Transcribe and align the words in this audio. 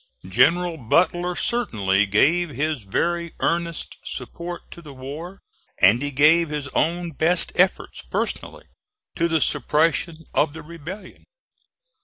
General 0.27 0.77
Butler 0.77 1.35
certainly 1.35 2.07
gave 2.07 2.49
his 2.49 2.81
very 2.81 3.35
earnest 3.39 3.97
support 4.03 4.63
to 4.71 4.81
the 4.81 4.95
war; 4.95 5.41
and 5.79 6.01
he 6.01 6.09
gave 6.09 6.49
his 6.49 6.67
own 6.69 7.11
best 7.11 7.51
efforts 7.53 8.01
personally 8.09 8.65
to 9.15 9.27
the 9.27 9.39
suppression 9.39 10.25
of 10.33 10.53
the 10.53 10.63
rebellion. 10.63 11.25